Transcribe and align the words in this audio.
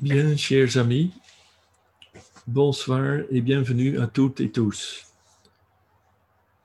Bien, 0.00 0.34
chers 0.34 0.78
amis, 0.78 1.12
bonsoir 2.46 3.18
et 3.30 3.42
bienvenue 3.42 3.98
à 3.98 4.06
toutes 4.06 4.40
et 4.40 4.50
tous. 4.50 5.04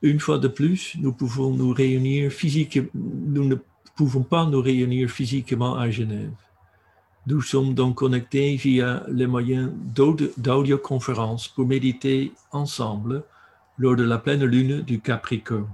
Une 0.01 0.21
fois 0.21 0.38
de 0.38 0.47
plus, 0.47 0.96
nous 1.01 1.11
pouvons 1.11 1.51
nous 1.51 1.73
réunir 1.73 2.31
physiquement, 2.31 2.87
nous 2.93 3.43
ne 3.43 3.55
pouvons 3.97 4.23
pas 4.23 4.45
nous 4.45 4.61
réunir 4.61 5.09
physiquement 5.09 5.75
à 5.75 5.89
Genève. 5.89 6.31
Nous 7.28 7.42
sommes 7.42 7.74
donc 7.74 7.96
connectés 7.96 8.56
via 8.56 9.03
les 9.10 9.28
moyens 9.28 9.70
d'audioconférence 10.38 11.49
pour 11.49 11.67
méditer 11.67 12.31
ensemble 12.54 13.26
lors 13.78 13.97
de 13.97 14.04
la 14.04 14.17
pleine 14.17 14.46
lune 14.46 14.79
du 14.79 15.02
Capricorne. 15.02 15.67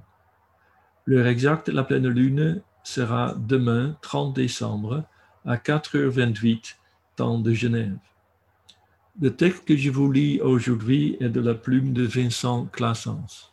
L'heure 1.05 1.27
exacte 1.27 1.69
de 1.69 1.75
la 1.75 1.83
pleine 1.83 2.07
lune 2.07 2.63
sera 2.83 3.35
demain, 3.37 3.95
30 4.01 4.35
décembre, 4.35 5.03
à 5.45 5.57
4h28, 5.57 6.77
de 7.21 7.53
Genève. 7.53 7.97
Le 9.19 9.35
texte 9.35 9.65
que 9.65 9.77
je 9.77 9.91
vous 9.91 10.11
lis 10.11 10.41
aujourd'hui 10.41 11.17
est 11.19 11.29
de 11.29 11.39
la 11.39 11.53
plume 11.53 11.93
de 11.93 12.03
Vincent 12.03 12.65
Classens. 12.71 13.51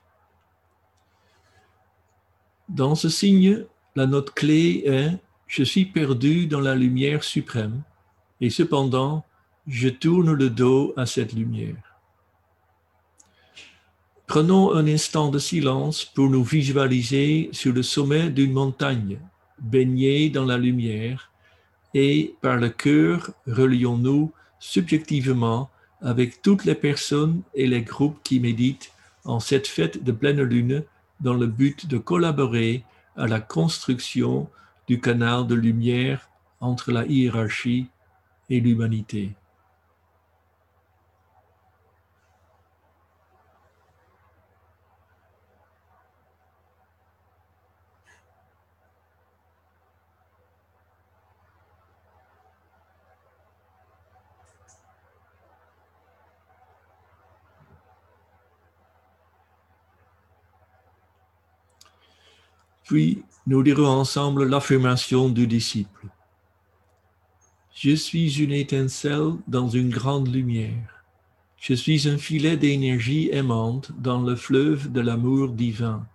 Dans 2.69 2.95
ce 2.95 3.09
signe, 3.09 3.65
la 3.95 4.07
note 4.07 4.33
clé 4.33 4.85
est 4.87 5.11
Je 5.47 5.63
suis 5.65 5.85
perdu 5.85 6.47
dans 6.47 6.61
la 6.61 6.75
lumière 6.75 7.25
suprême, 7.25 7.83
et 8.41 8.51
cependant, 8.51 9.25
je 9.67 9.89
tourne 9.89 10.33
le 10.33 10.49
dos 10.49 10.95
à 10.97 11.05
cette 11.05 11.35
lumière. 11.35 11.77
Prenons 14.27 14.75
un 14.75 14.87
instant 14.87 15.31
de 15.31 15.39
silence 15.39 16.05
pour 16.05 16.31
nous 16.31 16.45
visualiser 16.45 17.51
sur 17.53 17.73
le 17.73 17.83
sommet 17.83 18.31
d'une 18.31 18.53
montagne, 18.53 19.19
baignée 19.59 20.31
dans 20.31 20.45
la 20.45 20.57
lumière, 20.57 21.28
et 21.99 22.37
par 22.43 22.59
le 22.59 22.69
cœur 22.69 23.33
relions-nous 23.49 24.31
subjectivement 24.61 25.69
avec 26.01 26.43
toutes 26.43 26.65
les 26.65 26.77
personnes 26.77 27.43
et 27.55 27.67
les 27.67 27.83
groupes 27.83 28.21
qui 28.23 28.39
méditent 28.39 28.93
en 29.25 29.41
cette 29.41 29.67
fête 29.67 30.05
de 30.05 30.13
pleine 30.13 30.41
lune 30.41 30.85
dans 31.21 31.35
le 31.35 31.49
but 31.49 31.89
de 31.89 31.99
collaborer 31.99 32.85
à 33.17 33.27
la 33.27 33.41
construction 33.41 34.49
du 34.87 35.01
canal 35.01 35.49
de 35.49 35.57
lumière 35.57 36.31
entre 36.61 36.93
la 36.93 37.05
hiérarchie 37.05 37.89
et 38.49 38.61
l'humanité. 38.61 39.33
Puis 62.89 63.23
nous 63.47 63.63
dirons 63.63 63.87
ensemble 63.87 64.49
l'affirmation 64.49 65.29
du 65.29 65.47
disciple. 65.47 66.07
Je 67.75 67.95
suis 67.95 68.43
une 68.43 68.53
étincelle 68.53 69.35
dans 69.47 69.69
une 69.69 69.91
grande 69.91 70.35
lumière. 70.35 71.05
Je 71.59 71.75
suis 71.75 72.09
un 72.09 72.17
filet 72.17 72.57
d'énergie 72.57 73.29
aimante 73.31 73.93
dans 73.99 74.23
le 74.23 74.35
fleuve 74.37 74.91
de 74.91 75.03
l'amour 75.03 75.51
divin. 75.51 76.07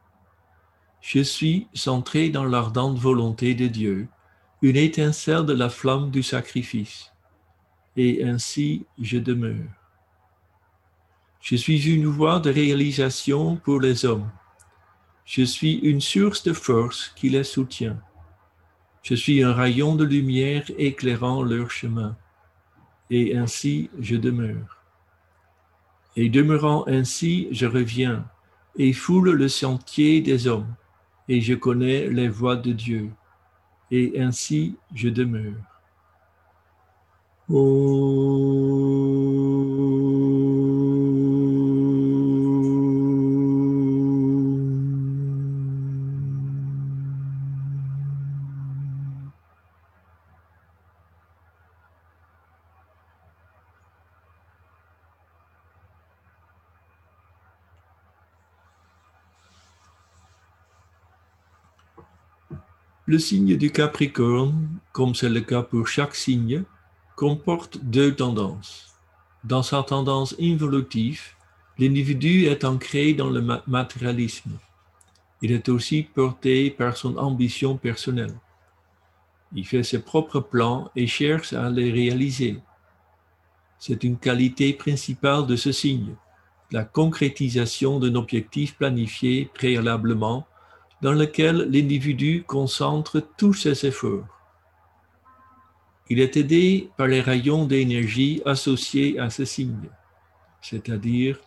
Je 1.00 1.20
suis 1.20 1.68
centré 1.76 2.32
dans 2.32 2.46
l'ardente 2.46 2.98
volonté 2.98 3.54
de 3.54 3.68
Dieu, 3.68 4.08
une 4.64 4.78
étincelle 4.78 5.46
de 5.46 5.54
la 5.54 5.70
flamme 5.70 6.10
du 6.10 6.24
sacrifice. 6.24 7.14
Et 7.98 8.24
ainsi 8.24 8.88
je 9.00 9.20
demeure. 9.20 9.70
Je 11.40 11.56
suis 11.56 11.94
une 11.94 12.08
voie 12.08 12.40
de 12.40 12.50
réalisation 12.50 13.58
pour 13.58 13.80
les 13.80 14.06
hommes 14.06 14.32
je 15.26 15.44
suis 15.44 15.76
une 15.76 16.02
source 16.02 16.44
de 16.44 16.54
force 16.54 17.11
qui 17.16 17.30
les 17.30 17.44
soutient. 17.44 18.00
Je 19.02 19.16
suis 19.16 19.44
un 19.44 19.54
rayon 19.54 19.95
de 19.95 20.04
lumière 20.04 20.70
éclairant 20.78 21.44
leur 21.44 21.72
chemin. 21.72 22.16
Et 23.10 23.36
ainsi 23.36 23.89
je 24.00 24.16
demeure. 24.16 24.83
Et 26.16 26.30
demeurant 26.30 26.86
ainsi, 26.88 27.48
je 27.52 27.66
reviens 27.66 28.26
et 28.78 28.94
foule 28.94 29.32
le 29.32 29.48
sentier 29.48 30.22
des 30.22 30.48
hommes, 30.48 30.73
et 31.30 31.42
je 31.42 31.54
connais 31.54 32.10
les 32.10 32.28
voies 32.28 32.56
de 32.56 32.72
Dieu. 32.72 33.12
Et 33.92 34.20
ainsi 34.20 34.76
je 34.94 35.10
demeure. 35.10 35.54
Le 63.05 63.19
signe 63.19 63.58
du 63.58 63.69
Capricorne, 63.69 64.80
comme 64.93 65.14
c'est 65.14 65.27
le 65.27 65.41
cas 65.41 65.61
pour 65.61 65.89
chaque 65.89 66.15
signe, 66.15 66.64
comporte 67.17 67.77
deux 67.83 68.15
tendances. 68.15 68.95
Dans 69.43 69.61
sa 69.61 69.83
tendance 69.83 70.33
involutive, 70.39 71.21
l'individu 71.77 72.45
est 72.45 72.64
ancré 72.64 73.14
dans 73.14 73.30
le 73.30 73.45
matérialisme. 73.67 74.52
Il 75.41 75.52
est 75.52 75.67
aussi 75.67 76.03
porté 76.03 76.71
par 76.71 76.95
son 76.95 77.17
ambition 77.17 77.75
personnelle. 77.75 78.33
Il 79.53 79.67
fait 79.67 79.83
ses 79.83 79.99
propres 79.99 80.39
plans 80.39 80.89
et 80.95 81.05
cherche 81.05 81.52
à 81.52 81.70
les 81.70 81.91
réaliser. 81.91 82.61
C'est 83.80 84.05
une 84.05 84.17
qualité 84.17 84.71
principale 84.71 85.45
de 85.45 85.58
ce 85.58 85.73
signe, 85.73 86.15
la 86.71 86.85
concrétisation 86.85 87.99
d'un 87.99 88.15
objectif 88.15 88.77
planifié 88.77 89.49
préalablement 89.53 90.47
dans 91.03 91.11
lequel 91.11 91.69
l'individu 91.69 92.45
concentre 92.47 93.19
tous 93.37 93.53
ses 93.53 93.86
efforts. 93.86 94.25
Il 96.09 96.21
est 96.21 96.37
aidé 96.37 96.89
par 96.95 97.08
les 97.08 97.19
rayons 97.19 97.65
d'énergie 97.65 98.41
associés 98.45 99.19
à 99.19 99.30
ce 99.30 99.43
signe, 99.43 99.89
c'est-à-dire 100.61 101.39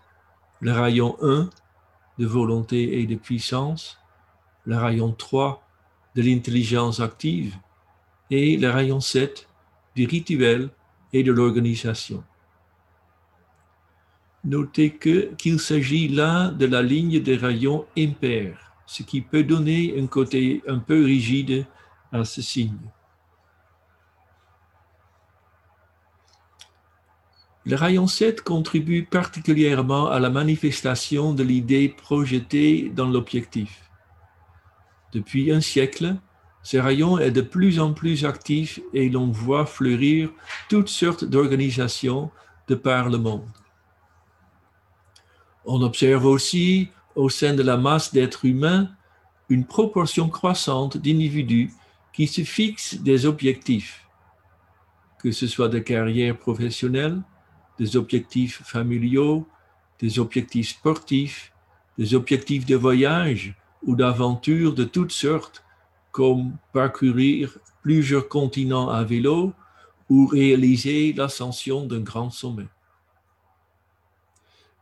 le 0.60 0.72
rayon 0.72 1.16
1 1.22 1.48
de 2.18 2.26
volonté 2.26 3.00
et 3.00 3.06
de 3.06 3.16
puissance, 3.16 3.98
le 4.66 4.76
rayon 4.76 5.12
3 5.12 5.66
de 6.16 6.22
l'intelligence 6.22 7.00
active 7.00 7.56
et 8.30 8.58
le 8.58 8.68
rayon 8.68 9.00
7 9.00 9.48
du 9.94 10.06
rituel 10.06 10.68
et 11.14 11.22
de 11.22 11.32
l'organisation. 11.32 12.22
Notez 14.44 14.98
qu'il 15.38 15.60
s'agit 15.60 16.08
là 16.08 16.48
de 16.48 16.66
la 16.66 16.82
ligne 16.82 17.20
des 17.20 17.36
rayons 17.36 17.86
impairs 17.96 18.65
ce 18.86 19.02
qui 19.02 19.20
peut 19.20 19.42
donner 19.42 19.94
un 19.98 20.06
côté 20.06 20.62
un 20.66 20.78
peu 20.78 21.04
rigide 21.04 21.66
à 22.12 22.24
ce 22.24 22.40
signe. 22.40 22.78
Le 27.64 27.74
rayon 27.74 28.06
7 28.06 28.42
contribue 28.42 29.04
particulièrement 29.04 30.06
à 30.08 30.20
la 30.20 30.30
manifestation 30.30 31.34
de 31.34 31.42
l'idée 31.42 31.88
projetée 31.88 32.92
dans 32.94 33.08
l'objectif. 33.08 33.90
Depuis 35.12 35.50
un 35.50 35.60
siècle, 35.60 36.14
ce 36.62 36.76
rayon 36.76 37.18
est 37.18 37.32
de 37.32 37.40
plus 37.40 37.80
en 37.80 37.92
plus 37.92 38.24
actif 38.24 38.78
et 38.94 39.08
l'on 39.08 39.32
voit 39.32 39.66
fleurir 39.66 40.30
toutes 40.68 40.88
sortes 40.88 41.24
d'organisations 41.24 42.30
de 42.68 42.76
par 42.76 43.08
le 43.08 43.18
monde. 43.18 43.48
On 45.64 45.82
observe 45.82 46.24
aussi 46.24 46.90
au 47.16 47.28
sein 47.28 47.54
de 47.54 47.62
la 47.62 47.76
masse 47.76 48.12
d'êtres 48.12 48.44
humains 48.44 48.90
une 49.48 49.64
proportion 49.64 50.28
croissante 50.28 50.96
d'individus 50.96 51.72
qui 52.12 52.26
se 52.26 52.42
fixent 52.42 52.96
des 53.00 53.26
objectifs, 53.26 54.06
que 55.20 55.32
ce 55.32 55.46
soit 55.46 55.68
de 55.68 55.78
carrière 55.78 56.36
professionnelle, 56.36 57.22
des 57.78 57.96
objectifs 57.96 58.62
familiaux, 58.64 59.46
des 60.00 60.18
objectifs 60.18 60.70
sportifs, 60.70 61.52
des 61.98 62.14
objectifs 62.14 62.66
de 62.66 62.76
voyage 62.76 63.54
ou 63.82 63.96
d'aventure 63.96 64.74
de 64.74 64.84
toutes 64.84 65.12
sortes, 65.12 65.64
comme 66.10 66.56
parcourir 66.72 67.58
plusieurs 67.82 68.28
continents 68.28 68.88
à 68.88 69.04
vélo 69.04 69.52
ou 70.08 70.26
réaliser 70.26 71.12
l'ascension 71.12 71.86
d'un 71.86 72.00
grand 72.00 72.30
sommet. 72.30 72.68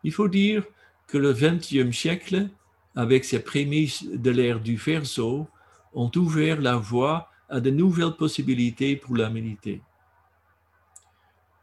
Il 0.05 0.13
faut 0.13 0.29
dire 0.29 0.65
que 1.07 1.19
le 1.19 1.33
XXe 1.33 1.97
siècle, 1.97 2.49
avec 2.95 3.25
ses 3.25 3.41
prémices 3.41 4.05
de 4.05 4.31
l'ère 4.31 4.61
du 4.61 4.77
Verseau, 4.77 5.49
ont 5.93 6.11
ouvert 6.17 6.61
la 6.61 6.77
voie 6.77 7.31
à 7.49 7.61
de 7.61 7.71
nouvelles 7.71 8.17
possibilités 8.17 8.97
pour 8.97 9.15
l'humanité. 9.15 9.83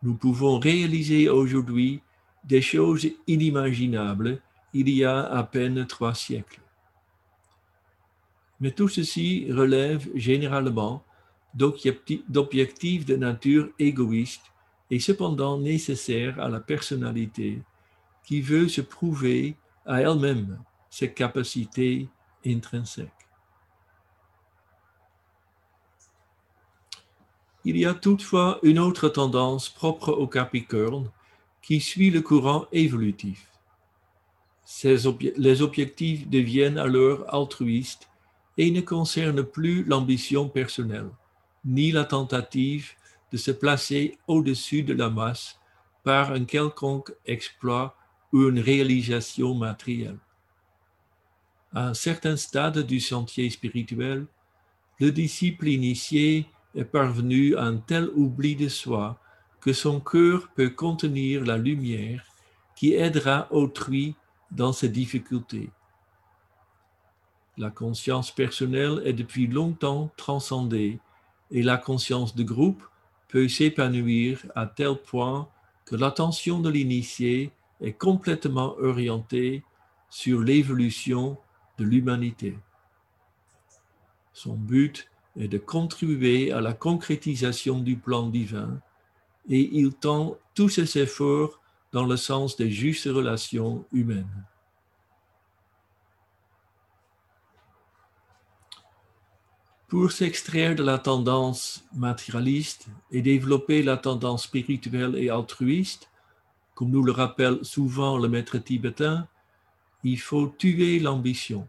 Nous 0.04 0.16
pouvons 0.16 0.60
réaliser 0.60 1.30
aujourd'hui 1.30 2.02
des 2.44 2.62
choses 2.62 3.08
inimaginables 3.28 4.42
il 4.74 4.90
y 4.90 5.04
a 5.04 5.22
à 5.24 5.44
peine 5.44 5.86
trois 5.86 6.14
siècles. 6.14 6.62
Mais 8.60 8.72
tout 8.72 8.88
ceci 8.88 9.52
relève 9.52 10.08
généralement 10.16 11.04
d'objectifs 11.54 13.06
de 13.06 13.16
nature 13.16 13.70
égoïste 13.80 14.46
et 14.90 15.00
cependant 15.00 15.60
nécessaires 15.60 16.40
à 16.40 16.48
la 16.48 16.60
personnalité 16.60 17.62
qui 18.32 18.40
veut 18.40 18.70
se 18.70 18.80
prouver 18.80 19.58
à 19.86 20.00
elle-même 20.00 20.58
ses 20.90 21.12
capacités 21.12 22.08
intrinsèques. 22.46 23.28
Il 27.66 27.76
y 27.76 27.86
a 27.86 27.94
toutefois 27.94 28.60
une 28.64 28.80
autre 28.80 29.10
tendance 29.10 29.68
propre 29.68 30.14
au 30.14 30.28
Capricorne 30.28 31.12
qui 31.62 31.82
suit 31.82 32.10
le 32.10 32.22
courant 32.22 32.68
évolutif. 32.72 33.50
les 34.86 35.62
objectifs 35.62 36.26
deviennent 36.30 36.78
alors 36.78 37.26
altruistes 37.36 38.08
et 38.58 38.72
ne 38.72 38.80
concernent 38.80 39.44
plus 39.44 39.84
l'ambition 39.84 40.48
personnelle, 40.48 41.10
ni 41.66 41.92
la 41.92 42.06
tentative 42.06 42.94
de 43.34 43.36
se 43.36 43.52
placer 43.52 44.18
au-dessus 44.28 44.84
de 44.84 44.94
la 44.94 45.10
masse 45.10 45.60
par 46.06 46.32
un 46.32 46.46
quelconque 46.46 47.12
exploit 47.26 47.98
une 48.34 48.60
réalisation 48.60 49.54
matérielle. 49.54 50.20
À 51.74 51.88
un 51.88 51.94
certain 51.94 52.36
stade 52.36 52.80
du 52.80 53.00
sentier 53.00 53.50
spirituel, 53.50 54.26
le 55.00 55.12
disciple 55.12 55.68
initié 55.68 56.46
est 56.76 56.86
parvenu 56.86 57.56
à 57.56 57.64
un 57.64 57.78
tel 57.78 58.10
oubli 58.16 58.56
de 58.56 58.70
soi 58.70 59.20
que 59.60 59.74
son 59.74 60.00
cœur 60.00 60.50
peut 60.56 60.70
contenir 60.70 61.44
la 61.46 61.58
lumière 61.58 62.26
qui 62.76 62.94
aidera 62.94 63.48
autrui 63.52 64.16
dans 64.50 64.74
ses 64.74 64.90
difficultés. 64.90 65.70
La 67.58 67.70
conscience 67.70 68.32
personnelle 68.32 69.02
est 69.06 69.14
depuis 69.14 69.48
longtemps 69.48 70.12
transcendée 70.18 71.00
et 71.52 71.62
la 71.62 71.78
conscience 71.78 72.36
de 72.36 72.44
groupe 72.44 72.84
peut 73.28 73.48
s'épanouir 73.48 74.46
à 74.56 74.66
tel 74.66 74.96
point 74.96 75.48
que 75.86 75.96
l'attention 75.96 76.60
de 76.60 76.70
l'initié 76.70 77.52
est 77.82 77.94
complètement 77.94 78.76
orientée 78.78 79.64
sur 80.10 80.42
l'évolution 80.42 81.38
de 81.78 81.84
l'humanité. 81.84 82.58
Son 84.34 84.56
but 84.56 85.10
est 85.38 85.48
de 85.48 85.58
contribuer 85.58 86.52
à 86.52 86.62
la 86.62 86.74
concrétisation 86.74 87.80
du 87.80 87.98
plan 87.98 88.28
divin 88.28 88.80
et 89.50 89.70
il 89.74 89.94
tend 89.94 90.38
tous 90.54 90.70
ses 90.70 91.00
efforts 91.00 91.60
dans 91.92 92.06
le 92.06 92.18
sens 92.18 92.56
des 92.56 92.70
justes 92.70 93.08
relations 93.08 93.86
humaines. 93.92 94.46
Pour 99.88 100.12
s'extraire 100.14 100.76
de 100.76 100.84
la 100.84 101.00
tendance 101.00 101.84
matérialiste 101.94 102.88
et 103.12 103.22
développer 103.22 103.84
la 103.84 103.98
tendance 103.98 104.44
spirituelle 104.44 105.18
et 105.18 105.30
altruiste, 105.30 106.11
comme 106.76 106.90
nous 106.90 107.04
le 107.04 107.12
rappelle 107.12 107.64
souvent 107.64 108.18
le 108.18 108.30
maître 108.30 108.58
tibétain, 108.58 109.28
il 110.04 110.20
faut 110.20 110.48
tuer 110.48 111.00
l'ambition. 111.00 111.68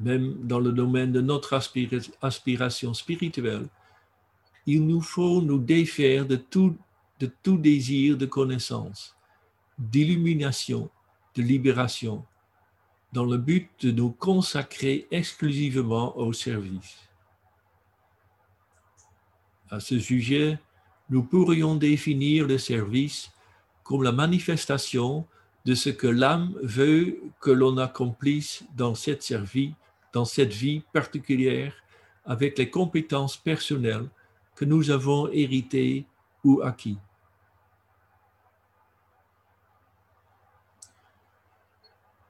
Même 0.00 0.46
dans 0.46 0.60
le 0.60 0.72
domaine 0.72 1.12
de 1.12 1.20
notre 1.20 1.58
aspiration 2.22 2.94
spirituelle, 2.94 3.68
il 4.66 4.86
nous 4.86 5.00
faut 5.00 5.42
nous 5.42 5.58
défaire 5.58 6.26
de 6.26 6.36
tout, 6.36 6.78
désir 7.46 8.16
de 8.16 8.26
connaissance, 8.26 9.14
d'illumination, 9.78 10.90
de 11.34 11.42
libération, 11.42 12.24
dans 13.12 13.24
le 13.24 13.36
but 13.36 13.68
de 13.80 13.90
nous 13.90 14.10
consacrer 14.10 15.06
exclusivement 15.10 16.16
au 16.16 16.32
service. 16.32 16.96
À 19.70 19.80
ce 19.80 19.98
sujet, 19.98 20.58
nous 21.10 21.22
pourrions 21.22 21.74
définir 21.74 22.46
le 22.46 22.58
service 22.58 23.31
comme 23.84 24.02
la 24.02 24.12
manifestation 24.12 25.26
de 25.64 25.74
ce 25.74 25.90
que 25.90 26.06
l'âme 26.06 26.54
veut 26.62 27.18
que 27.40 27.50
l'on 27.50 27.76
accomplisse 27.78 28.64
dans 28.76 28.94
cette, 28.94 29.32
vie, 29.32 29.74
dans 30.12 30.24
cette 30.24 30.52
vie 30.52 30.82
particulière 30.92 31.74
avec 32.24 32.58
les 32.58 32.70
compétences 32.70 33.36
personnelles 33.36 34.08
que 34.54 34.64
nous 34.64 34.90
avons 34.90 35.28
héritées 35.30 36.04
ou 36.44 36.62
acquis. 36.62 36.98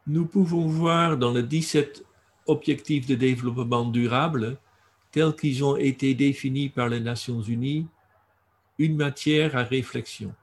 nous 0.07 0.27
pouvons 0.27 0.67
voir 0.67 1.17
dans 1.17 1.33
les 1.33 1.43
17 1.43 2.05
objectifs 2.47 3.07
de 3.07 3.15
développement 3.15 3.85
durable, 3.85 4.59
tels 5.11 5.35
qu'ils 5.35 5.65
ont 5.65 5.77
été 5.77 6.15
définis 6.15 6.69
par 6.69 6.89
les 6.89 7.01
Nations 7.01 7.41
Unies, 7.41 7.87
une 8.79 8.97
matière 8.97 9.57
à 9.57 9.63
réflexion. 9.63 10.35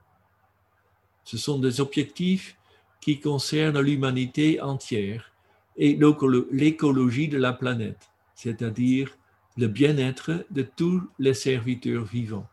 Ce 1.29 1.37
sont 1.37 1.59
des 1.59 1.79
objectifs 1.79 2.57
qui 3.01 3.19
concernent 3.19 3.79
l'humanité 3.79 4.59
entière 4.61 5.31
et 5.77 5.95
l'écologie 6.51 7.27
de 7.27 7.37
la 7.37 7.53
planète, 7.53 8.09
c'est-à-dire 8.33 9.15
le 9.55 9.67
bien-être 9.67 10.43
de 10.49 10.63
tous 10.63 11.03
les 11.19 11.35
serviteurs 11.35 12.03
vivants. 12.03 12.47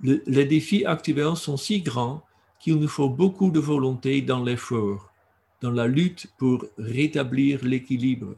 les 0.00 0.44
défis 0.44 0.84
actuels 0.84 1.34
sont 1.34 1.56
si 1.56 1.80
grands 1.80 2.22
qu'il 2.60 2.76
nous 2.76 2.86
faut 2.96 3.10
beaucoup 3.10 3.50
de 3.50 3.58
volonté 3.58 4.22
dans 4.22 4.44
l'effort, 4.44 5.12
dans 5.60 5.72
la 5.72 5.88
lutte 5.88 6.28
pour 6.38 6.66
rétablir 6.78 7.64
l'équilibre, 7.64 8.36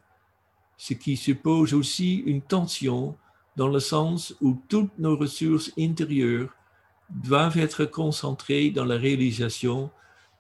ce 0.79 0.95
qui 0.95 1.19
suppose 1.19 1.75
aussi 1.75 2.23
une 2.25 2.41
tension 2.41 3.15
dans 3.57 3.69
le 3.69 3.81
sens 3.81 4.35
où 4.41 4.57
toutes 4.71 4.99
nos 4.99 5.19
ressources 5.19 5.71
intérieures 5.79 6.55
doivent 7.11 7.59
être 7.59 7.85
concentrées 7.85 8.71
dans 8.71 8.85
la 8.85 8.97
réalisation 8.97 9.91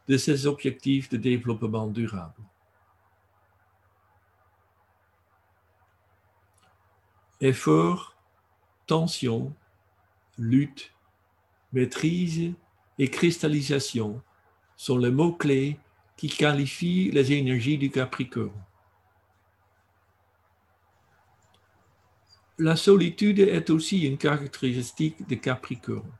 de 0.08 0.16
ces 0.16 0.46
objectifs 0.46 1.08
de 1.08 1.16
développement 1.16 1.86
durable. 1.86 2.42
Effort, 7.40 8.16
tension, 8.86 9.54
lutte, 10.38 10.92
maîtrise 11.72 12.52
et 12.98 13.10
cristallisation 13.10 14.20
sont 14.76 14.98
les 14.98 15.10
mots-clés 15.10 15.78
qui 16.16 16.28
qualifient 16.28 17.10
les 17.12 17.32
énergies 17.32 17.78
du 17.78 17.90
Capricorne. 17.90 18.50
La 22.58 22.74
solitude 22.74 23.38
est 23.38 23.70
aussi 23.70 24.00
une 24.00 24.18
caractéristique 24.18 25.28
de 25.28 25.36
Capricorne. 25.36 26.10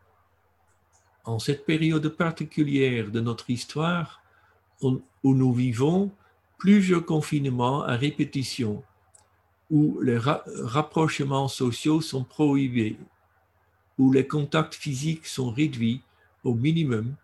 En 1.29 1.39
cette 1.39 1.67
période 1.67 2.09
particulière 2.09 3.11
de 3.11 3.21
notre 3.21 3.51
histoire, 3.51 4.23
où 4.81 5.03
nous 5.23 5.53
vivons 5.53 6.11
plusieurs 6.57 7.05
confinements 7.05 7.83
à 7.83 7.97
répétition, 7.97 8.83
où 9.71 10.01
les 10.01 10.17
rapprochements 10.17 11.49
sociaux 11.49 12.01
sont 12.01 12.25
prohibés, 12.25 12.97
où 13.99 14.11
les 14.11 14.27
contacts 14.27 14.73
physiques 14.73 15.27
sont 15.27 15.51
réduits 15.51 16.01
au 16.45 16.55
minimum, 16.55 17.15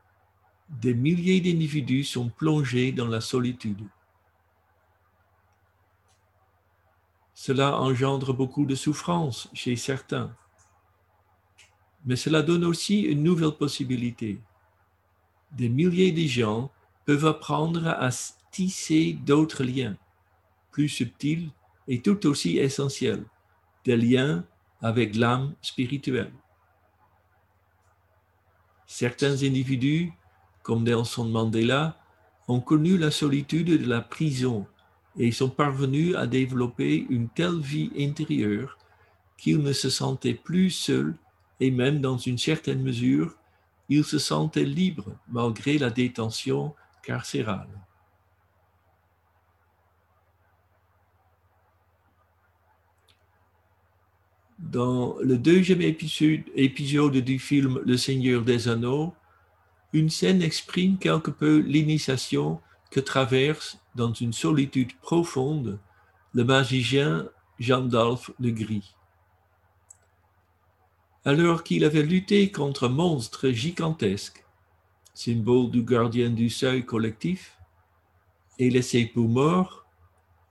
des 0.69 0.93
milliers 0.93 1.41
d'individus 1.41 2.05
sont 2.05 2.29
plongés 2.29 2.93
dans 2.93 3.09
la 3.09 3.23
solitude. 3.23 3.89
Cela 7.33 7.81
engendre 7.81 8.35
beaucoup 8.35 8.67
de 8.67 8.75
souffrance 8.75 9.49
chez 9.55 9.77
certains, 9.77 10.37
mais 12.05 12.17
cela 12.17 12.43
donne 12.43 12.65
aussi 12.65 13.01
une 13.03 13.23
nouvelle 13.23 13.53
possibilité. 13.53 14.41
Des 15.53 15.69
milliers 15.69 16.13
de 16.13 16.27
gens 16.27 16.71
peuvent 17.05 17.27
apprendre 17.27 17.89
à 17.89 18.11
tisser 18.51 19.19
d'autres 19.25 19.65
liens, 19.65 19.97
plus 20.71 20.89
subtils 20.89 21.51
et 21.89 22.01
tout 22.01 22.27
aussi 22.27 22.59
essentiels, 22.59 23.25
des 23.85 23.97
liens 23.97 24.45
avec 24.83 25.17
l'âme 25.17 25.55
spirituelle. 25.63 26.33
Certains 28.87 29.43
individus, 29.43 30.13
comme 30.63 30.85
Nelson 30.85 31.25
Mandela, 31.25 31.99
ont 32.49 32.61
connu 32.61 32.99
la 32.99 33.11
solitude 33.11 33.83
de 33.83 33.89
la 33.89 34.03
prison 34.03 34.67
et 35.17 35.33
sont 35.33 35.49
parvenus 35.49 36.15
à 36.17 36.27
développer 36.27 37.07
une 37.09 37.29
telle 37.29 37.61
vie 37.61 37.91
intérieure 37.99 38.79
qu'ils 39.39 39.63
ne 39.63 39.73
se 39.73 39.91
sentaient 39.91 40.35
plus 40.35 40.71
seuls 40.71 41.15
et 41.61 41.71
même 41.71 42.01
dans 42.01 42.19
une 42.19 42.39
certaine 42.39 42.83
mesure, 42.83 43.35
ils 43.89 44.05
se 44.05 44.19
sentaient 44.19 44.65
libres 44.65 45.15
malgré 45.29 45.79
la 45.79 45.91
détention 45.91 46.75
carcérale. 47.03 47.69
Dans 54.59 55.17
le 55.21 55.37
deuxième 55.37 55.83
épisode, 55.83 56.43
épisode 56.55 57.17
du 57.19 57.39
film 57.39 57.81
Le 57.85 57.97
Seigneur 57.97 58.43
des 58.43 58.67
Anneaux, 58.67 59.15
une 59.93 60.11
scène 60.11 60.43
exprime 60.43 60.99
quelque 60.99 61.31
peu 61.31 61.59
l'initiation 61.59 62.61
que 62.91 62.99
traverse 62.99 63.79
dans 63.95 64.13
une 64.13 64.33
solitude 64.33 64.93
profonde 65.01 65.79
le 66.33 66.45
magicien 66.45 67.29
Gandalf 67.61 68.31
le 68.41 68.51
Gris. 68.51 68.95
Alors 71.25 71.64
qu'il 71.64 71.85
avait 71.85 72.02
lutté 72.02 72.50
contre 72.50 72.87
un 72.87 72.90
monstre 72.90 73.50
gigantesque, 73.50 74.45
symbole 75.14 75.71
du 75.71 75.83
gardien 75.83 76.31
du 76.31 76.50
seuil 76.50 76.85
collectif, 76.85 77.57
et 78.59 78.71
laissé 78.71 79.07
pour 79.07 79.28
mort, 79.28 79.87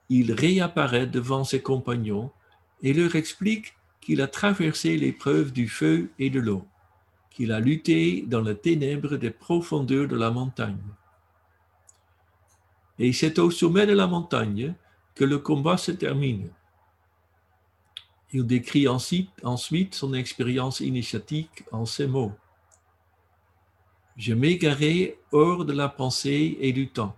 il 0.10 0.34
réapparaît 0.34 1.08
devant 1.08 1.44
ses 1.44 1.62
compagnons 1.62 2.32
et 2.82 2.94
leur 2.94 3.16
explique 3.16 3.76
qu'il 4.02 4.22
a 4.22 4.28
traversé 4.28 4.98
l'épreuve 4.98 5.54
du 5.54 5.68
feu 5.68 6.12
et 6.20 6.30
de 6.30 6.40
l'eau, 6.40 6.66
qu'il 7.30 7.52
a 7.52 7.60
lutté 7.60 8.26
dans 8.28 8.42
les 8.42 8.58
ténèbres 8.58 9.16
des 9.16 9.32
profondeurs 9.32 10.08
de 10.08 10.18
la 10.18 10.32
montagne 10.32 10.78
et 13.00 13.12
c'est 13.14 13.40
au 13.40 13.52
sommet 13.52 13.86
de 13.86 13.94
la 13.94 14.08
montagne 14.08 14.74
que 15.16 15.24
le 15.24 15.40
combat 15.40 15.78
se 15.78 15.92
termine. 15.92 16.50
Il 18.34 18.48
décrit 18.48 18.88
ensuite, 18.88 19.94
son 19.94 20.14
expérience 20.16 20.80
initiatique 20.80 21.64
en 21.72 21.86
ces 21.86 22.08
mots. 22.08 22.34
Je 24.18 24.34
m'égarais 24.34 25.18
hors 25.32 25.66
de 25.66 25.74
la 25.74 25.88
pensée 25.88 26.58
et 26.60 26.74
du 26.74 26.90
temps. 26.90 27.16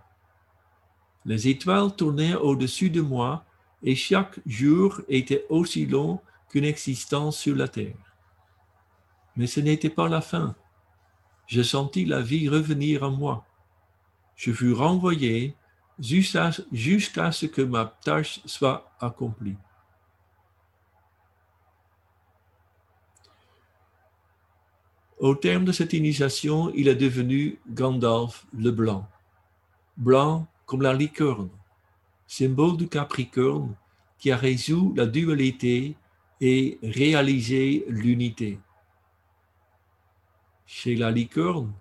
Les 1.24 1.48
étoiles 1.48 1.96
tournaient 1.96 2.36
au-dessus 2.36 2.90
de 2.90 3.00
moi 3.02 3.46
et 3.82 3.96
chaque 3.96 4.40
jour 4.46 5.02
était 5.08 5.46
aussi 5.50 5.86
long 5.86 6.20
qu'une 6.50 6.66
existence 6.66 7.38
sur 7.38 7.56
la 7.56 7.70
terre. 7.70 7.96
Mais 9.38 9.48
ce 9.48 9.62
n'était 9.62 9.90
pas 9.90 10.10
la 10.10 10.22
fin. 10.22 10.54
Je 11.48 11.62
sentis 11.62 12.06
la 12.06 12.22
vie 12.22 12.50
revenir 12.50 13.04
à 13.06 13.10
moi. 13.10 13.46
Je 14.36 14.52
fus 14.52 14.74
renvoyé 14.74 15.56
jusqu'à 15.98 16.52
ce 17.32 17.46
que 17.46 17.62
ma 17.62 17.86
tâche 18.04 18.42
soit 18.46 18.92
accomplie. 19.00 19.56
Au 25.26 25.34
terme 25.34 25.66
de 25.66 25.72
cette 25.72 25.94
initiation, 25.94 26.72
il 26.76 26.88
est 26.88 26.96
devenu 26.96 27.58
Gandalf 27.68 28.46
le 28.56 28.70
Blanc. 28.70 29.10
Blanc 29.98 30.46
comme 30.68 30.84
la 30.84 30.94
licorne, 30.94 31.50
symbole 32.28 32.78
du 32.78 32.88
Capricorne 32.88 33.76
qui 34.20 34.32
a 34.32 34.38
résolu 34.38 34.94
la 34.96 35.08
dualité 35.08 35.96
et 36.42 36.78
réalisé 36.84 37.86
l'unité. 37.88 38.60
Chez 40.68 40.96
la 40.96 41.10
licorne, 41.10 41.74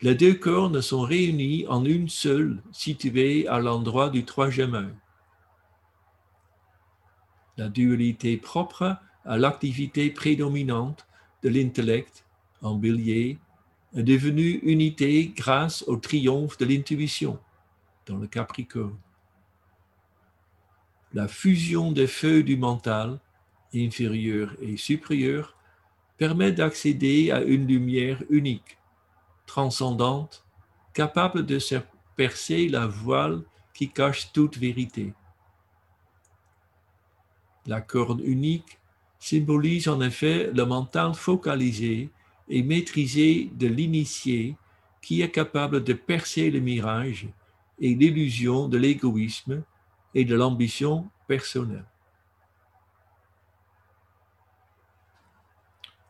les 0.00 0.14
deux 0.14 0.34
cornes 0.34 0.80
sont 0.80 1.02
réunies 1.02 1.66
en 1.66 1.84
une 1.84 2.08
seule, 2.08 2.62
située 2.70 3.48
à 3.48 3.58
l'endroit 3.58 4.08
du 4.08 4.24
troisième 4.24 4.74
œil. 4.74 4.94
La 7.56 7.68
dualité 7.68 8.36
propre 8.36 8.98
à 9.24 9.36
l'activité 9.36 10.12
prédominante 10.12 11.08
de 11.42 11.48
l'intellect 11.48 12.23
en 12.64 12.74
bélier 12.74 13.38
est 13.94 14.02
devenue 14.02 14.58
unité 14.62 15.32
grâce 15.36 15.84
au 15.86 15.96
triomphe 15.96 16.58
de 16.58 16.64
l'intuition 16.64 17.38
dans 18.06 18.16
le 18.16 18.26
Capricorne. 18.26 18.98
La 21.12 21.28
fusion 21.28 21.92
des 21.92 22.08
feux 22.08 22.42
du 22.42 22.56
mental, 22.56 23.20
inférieur 23.72 24.56
et 24.60 24.76
supérieur, 24.76 25.54
permet 26.16 26.52
d'accéder 26.52 27.30
à 27.30 27.42
une 27.42 27.66
lumière 27.66 28.22
unique 28.30 28.78
transcendante, 29.46 30.44
capable 30.92 31.44
de 31.44 31.58
percer 32.16 32.68
la 32.68 32.86
voile 32.86 33.42
qui 33.74 33.90
cache 33.90 34.32
toute 34.32 34.56
vérité. 34.56 35.12
La 37.66 37.80
corne 37.80 38.20
unique 38.24 38.78
symbolise 39.18 39.88
en 39.88 40.00
effet 40.00 40.50
le 40.52 40.64
mental 40.64 41.14
focalisé 41.14 42.10
et 42.48 42.62
maîtrisé 42.62 43.50
de 43.54 43.66
l'initié 43.66 44.56
qui 45.00 45.22
est 45.22 45.30
capable 45.30 45.82
de 45.84 45.92
percer 45.92 46.50
le 46.50 46.60
mirage 46.60 47.28
et 47.78 47.94
l'illusion 47.94 48.68
de 48.68 48.78
l'égoïsme 48.78 49.62
et 50.14 50.24
de 50.24 50.34
l'ambition 50.34 51.08
personnelle. 51.26 51.84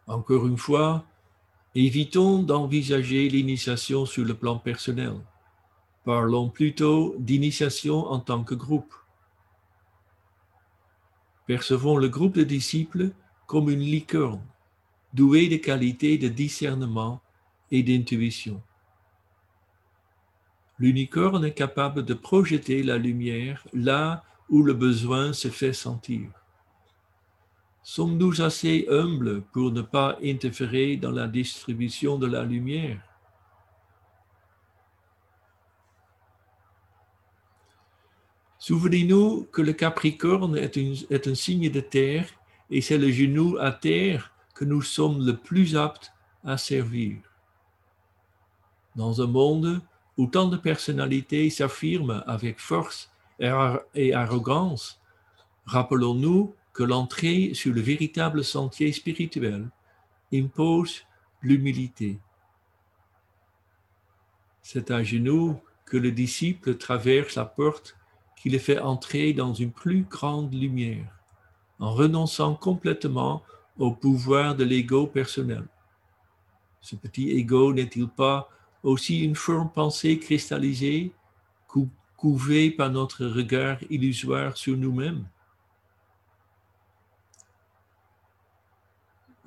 Encore 0.07 0.47
une 0.47 0.59
fois, 0.59 1.07
Évitons 1.77 2.45
d'envisager 2.45 3.29
l'initiation 3.29 4.07
sur 4.07 4.25
le 4.25 4.35
plan 4.35 4.61
personnel. 4.61 5.15
Parlons 6.05 6.49
plutôt 6.49 7.17
d'initiation 7.19 8.07
en 8.07 8.21
tant 8.21 8.45
que 8.45 8.55
groupe. 8.55 8.95
Percevons 11.49 11.97
le 11.97 12.09
groupe 12.09 12.37
de 12.37 12.45
disciples 12.45 13.11
comme 13.49 13.69
une 13.71 13.81
licorne, 13.81 14.41
douée 15.15 15.49
de 15.49 15.57
qualités 15.57 16.19
de 16.19 16.29
discernement 16.29 17.23
et 17.71 17.83
d'intuition. 17.83 18.61
L'unicorne 20.79 21.45
est 21.45 21.55
capable 21.55 22.05
de 22.05 22.15
projeter 22.15 22.83
la 22.83 22.99
lumière 22.99 23.65
là 23.73 24.25
où 24.49 24.63
le 24.63 24.75
besoin 24.75 25.33
se 25.33 25.49
fait 25.49 25.73
sentir. 25.73 26.29
Sommes-nous 27.85 28.43
assez 28.43 28.87
humbles 28.91 29.43
pour 29.53 29.71
ne 29.71 29.83
pas 29.83 30.19
interférer 30.23 30.97
dans 30.97 31.13
la 31.13 31.29
distribution 31.29 32.19
de 32.19 32.27
la 32.27 32.43
lumière? 32.43 33.01
Souvenez-nous 38.59 39.47
que 39.53 39.63
le 39.63 39.75
Capricorne 39.75 40.57
est, 40.57 40.77
est, 41.11 41.29
un 41.29 41.35
signe 41.35 41.71
de 41.71 41.81
terre 41.81 42.27
et 42.71 42.81
c'est 42.81 42.99
le 42.99 43.13
genou 43.13 43.59
à 43.61 43.71
terre 43.71 44.34
que 44.55 44.65
nous 44.65 44.83
sommes 44.83 45.27
le 45.27 45.37
plus 45.37 45.77
aptes 45.77 46.13
à 46.45 46.57
servir. 46.57 47.19
Dans 48.97 49.21
un 49.21 49.27
monde 49.27 49.83
où 50.17 50.27
tant 50.27 50.49
de 50.49 50.57
personnalités 50.57 51.51
s'affirment 51.51 52.23
avec 52.27 52.61
force 52.61 53.11
et 53.41 54.15
arrogance, 54.15 55.01
rappelons-nous 55.67 56.55
que 56.73 56.85
l'entrée 56.85 57.53
sur 57.55 57.75
le 57.75 57.81
véritable 57.81 58.45
sentier 58.45 58.93
spirituel 58.93 59.69
impose 60.33 61.03
l'humilité. 61.43 62.19
C'est 64.63 64.91
à 64.91 65.03
genoux 65.03 65.61
que 65.85 65.97
le 65.97 66.13
disciple 66.13 66.77
traverse 66.77 67.35
la 67.35 67.45
porte 67.45 67.97
qui 68.37 68.51
le 68.51 68.59
fait 68.59 68.79
entrer 68.79 69.33
dans 69.33 69.53
une 69.53 69.73
plus 69.73 70.03
grande 70.03 70.55
lumière, 70.55 71.07
en 71.79 71.93
renonçant 71.93 72.55
complètement 72.55 73.43
au 73.79 73.93
pouvoir 73.93 74.55
de 74.55 74.65
l'ego 74.65 75.07
personnel. 75.07 75.67
Ce 76.81 76.97
petit 76.97 77.31
ego 77.31 77.73
n'est-il 77.73 78.09
pas 78.09 78.49
aussi 78.83 79.25
une 79.25 79.37
forme 79.37 79.71
pensée 79.71 80.19
cristallisée, 80.19 81.13
couvée 82.17 82.71
par 82.71 82.91
notre 82.91 83.27
regard 83.27 83.79
illusoire 83.91 84.57
sur 84.57 84.77
nous-mêmes? 84.77 85.27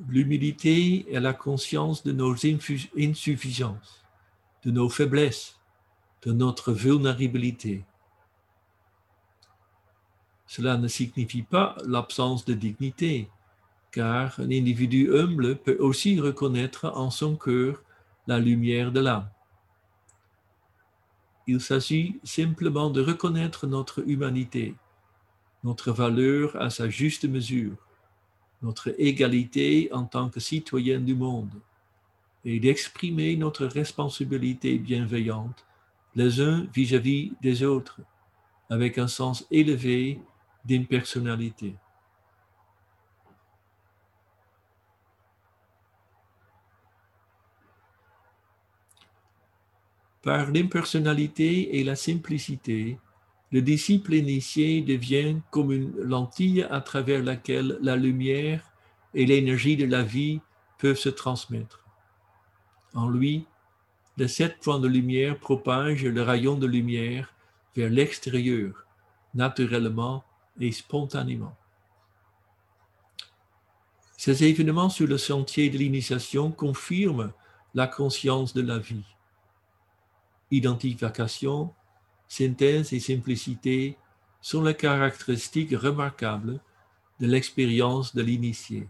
L'humilité 0.07 1.11
est 1.11 1.19
la 1.19 1.33
conscience 1.33 2.03
de 2.03 2.11
nos 2.11 2.35
insuffisances, 2.35 4.05
de 4.63 4.71
nos 4.71 4.89
faiblesses, 4.89 5.59
de 6.21 6.31
notre 6.33 6.71
vulnérabilité. 6.71 7.83
Cela 10.45 10.77
ne 10.77 10.87
signifie 10.87 11.41
pas 11.41 11.75
l'absence 11.85 12.45
de 12.45 12.53
dignité, 12.53 13.29
car 13.91 14.39
un 14.39 14.51
individu 14.51 15.09
humble 15.15 15.57
peut 15.57 15.77
aussi 15.79 16.19
reconnaître 16.19 16.85
en 16.85 17.09
son 17.09 17.35
cœur 17.35 17.83
la 18.27 18.39
lumière 18.39 18.91
de 18.91 18.99
l'âme. 18.99 19.29
Il 21.47 21.61
s'agit 21.61 22.19
simplement 22.23 22.89
de 22.89 23.01
reconnaître 23.01 23.67
notre 23.67 24.07
humanité, 24.07 24.75
notre 25.63 25.91
valeur 25.91 26.55
à 26.61 26.69
sa 26.69 26.89
juste 26.89 27.25
mesure 27.25 27.77
notre 28.61 28.95
égalité 28.97 29.89
en 29.91 30.05
tant 30.05 30.29
que 30.29 30.39
citoyens 30.39 30.99
du 30.99 31.15
monde 31.15 31.53
et 32.45 32.59
d'exprimer 32.59 33.35
notre 33.35 33.65
responsabilité 33.65 34.77
bienveillante 34.77 35.65
les 36.15 36.41
uns 36.41 36.67
vis-à-vis 36.73 37.33
des 37.41 37.63
autres 37.63 37.99
avec 38.69 38.97
un 38.97 39.07
sens 39.07 39.45
élevé 39.51 40.19
d'impersonnalité. 40.65 41.75
Par 50.27 50.51
l'impersonnalité 50.51 51.79
et 51.79 51.85
la 51.85 51.95
simplicité, 51.95 52.99
le 53.53 53.61
disciple 53.61 54.13
initié 54.13 54.81
devient 54.81 55.37
comme 55.51 55.71
une 55.71 55.95
lentille 56.01 56.63
à 56.69 56.81
travers 56.81 57.23
laquelle 57.23 57.79
la 57.81 57.95
lumière 57.95 58.61
et 59.13 59.25
l'énergie 59.25 59.77
de 59.77 59.85
la 59.85 60.03
vie 60.03 60.41
peuvent 60.79 60.97
se 60.97 61.07
transmettre. 61.07 61.81
En 62.93 63.07
lui, 63.07 63.45
les 64.17 64.27
sept 64.27 64.57
points 64.59 64.81
de 64.81 64.89
lumière 64.89 65.39
propagent 65.39 66.03
le 66.03 66.21
rayon 66.21 66.57
de 66.57 66.67
lumière 66.67 67.33
vers 67.73 67.89
l'extérieur, 67.89 68.85
naturellement 69.33 70.25
et 70.59 70.73
spontanément. 70.73 71.55
Ces 74.17 74.43
événements 74.43 74.89
sur 74.89 75.07
le 75.07 75.17
sentier 75.17 75.69
de 75.69 75.77
l'initiation 75.77 76.51
confirment 76.51 77.31
la 77.73 77.87
conscience 77.87 78.53
de 78.53 78.61
la 78.61 78.77
vie. 78.77 79.05
Identification, 80.51 81.73
synthèse 82.27 82.93
et 82.93 82.99
simplicité 82.99 83.97
sont 84.41 84.63
les 84.63 84.75
caractéristiques 84.75 85.75
remarquables 85.75 86.59
de 87.19 87.27
l'expérience 87.27 88.15
de 88.15 88.21
l'initié. 88.21 88.87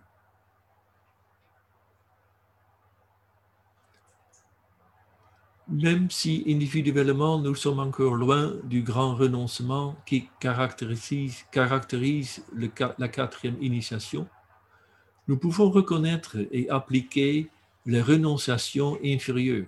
Même 5.70 6.10
si 6.10 6.46
individuellement 6.48 7.40
nous 7.40 7.56
sommes 7.56 7.80
encore 7.80 8.16
loin 8.16 8.54
du 8.64 8.84
grand 8.84 9.16
renoncement 9.16 9.98
qui 10.06 10.30
caractérise, 10.40 11.46
la 12.98 13.08
quatrième 13.10 13.62
initiation, 13.62 14.28
nous 15.28 15.38
pouvons 15.38 15.70
reconnaître 15.70 16.38
et 16.52 16.70
appliquer 16.70 17.50
les 17.86 18.02
renonciations 18.02 18.98
inférieures. 19.04 19.66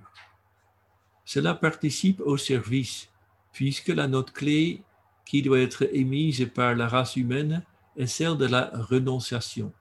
Cela 1.32 1.54
participe 1.54 2.22
au 2.22 2.38
service, 2.38 3.08
puisque 3.54 3.90
la 3.90 4.08
note 4.08 4.32
clé 4.32 4.82
qui 5.28 5.44
doit 5.44 5.60
être 5.60 5.88
émise 5.94 6.50
par 6.56 6.74
la 6.74 6.88
race 6.88 7.18
humaine 7.18 7.64
est 7.96 8.08
celle 8.08 8.36
de 8.36 8.48
la 8.48 8.72
renonciation. 8.74 9.72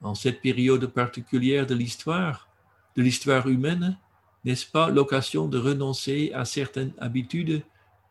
En 0.00 0.14
cette 0.14 0.40
période 0.40 0.86
particulière 0.86 1.66
de 1.66 1.74
l'histoire, 1.74 2.48
de 2.96 3.02
l'histoire 3.02 3.48
humaine, 3.48 3.98
n'est-ce 4.46 4.64
pas 4.64 4.88
l'occasion 4.88 5.46
de 5.46 5.58
renoncer 5.58 6.32
à 6.32 6.46
certaines 6.46 6.94
habitudes 6.96 7.62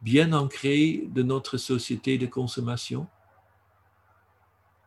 bien 0.04 0.34
ancrées 0.34 1.08
de 1.08 1.24
notre 1.24 1.58
société 1.58 2.20
de 2.20 2.28
consommation? 2.28 3.08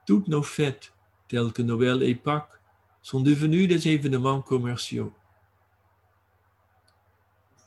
Toutes 0.07 0.29
nos 0.29 0.45
fêtes, 0.45 0.93
telles 1.27 1.53
que 1.53 1.63
Noël 1.63 2.05
et 2.05 2.15
Pâques, 2.15 2.61
sont 3.03 3.21
devenues 3.21 3.67
des 3.67 3.89
événements 3.89 4.43
commerciaux. 4.43 5.13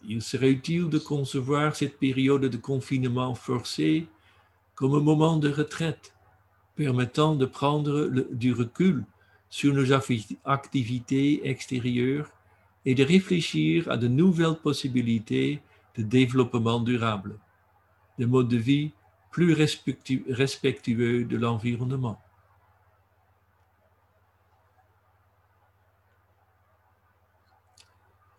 Il 0.08 0.22
serait 0.22 0.52
utile 0.52 0.90
de 0.90 1.00
concevoir 1.00 1.76
cette 1.76 1.98
période 1.98 2.46
de 2.46 2.58
confinement 2.58 3.36
forcé 3.36 4.08
comme 4.76 4.96
un 4.96 5.00
moment 5.00 5.38
de 5.38 5.50
retraite 5.50 6.14
permettant 6.76 7.36
de 7.36 7.46
prendre 7.46 8.10
du 8.32 8.54
recul 8.54 9.06
sur 9.50 9.74
nos 9.74 9.94
activités 9.94 11.48
extérieures 11.48 12.30
et 12.86 12.96
de 12.96 13.04
réfléchir 13.04 13.90
à 13.90 13.98
de 13.98 14.08
nouvelles 14.08 14.56
possibilités 14.56 15.62
de 15.96 16.04
développement 16.04 16.80
durable, 16.80 17.38
de 18.20 18.26
modes 18.26 18.50
de 18.50 18.58
vie 18.58 18.92
plus 19.32 19.54
respectueux 19.54 21.24
de 21.24 21.38
l'environnement? 21.38 22.20